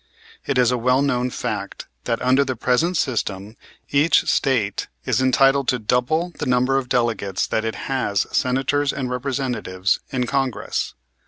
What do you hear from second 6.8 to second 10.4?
delegates that it has Senators and Representatives in